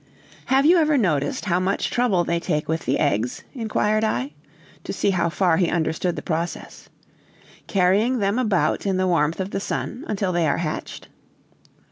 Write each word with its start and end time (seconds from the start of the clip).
"Have 0.45 0.65
you 0.65 0.77
ever 0.79 0.97
noticed 0.97 1.45
how 1.45 1.59
much 1.59 1.91
trouble 1.91 2.23
they 2.23 2.39
take 2.39 2.67
with 2.67 2.85
the 2.87 2.97
eggs?" 2.97 3.43
inquired 3.53 4.03
I, 4.03 4.31
to 4.83 4.91
see 4.91 5.11
how 5.11 5.29
far 5.29 5.57
he 5.57 5.69
understood 5.69 6.15
the 6.15 6.23
process; 6.23 6.89
"carrying 7.67 8.17
them 8.17 8.39
about 8.39 8.87
in 8.87 8.97
the 8.97 9.05
warmth 9.05 9.39
of 9.39 9.51
the 9.51 9.59
sun 9.59 10.03
until 10.07 10.31
they 10.31 10.47
are 10.47 10.57
hatched?" 10.57 11.07